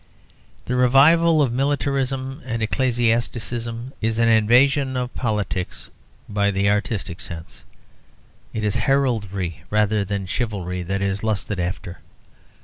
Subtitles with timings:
[0.65, 5.91] The revival of militarism and ecclesiasticism is an invasion of politics
[6.27, 7.61] by the artistic sense;
[8.51, 11.99] it is heraldry rather than chivalry that is lusted after.